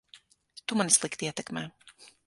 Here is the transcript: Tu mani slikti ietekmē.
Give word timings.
Tu 0.71 0.79
mani 0.81 0.95
slikti 0.95 1.31
ietekmē. 1.31 1.67